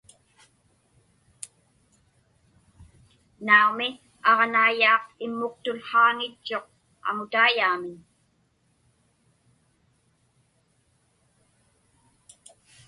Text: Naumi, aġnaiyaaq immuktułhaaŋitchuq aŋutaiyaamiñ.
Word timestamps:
Naumi, 3.47 3.89
aġnaiyaaq 4.31 5.05
immuktułhaaŋitchuq 5.25 6.65
aŋutaiyaamiñ. 7.07 7.95